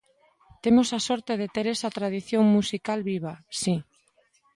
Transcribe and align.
Temos 0.63 0.89
a 0.97 0.99
sorte 1.07 1.33
de 1.41 1.47
ter 1.55 1.65
esa 1.75 1.89
tradición 1.97 2.43
musical 2.57 2.99
viva, 3.11 3.33
si. 3.59 3.75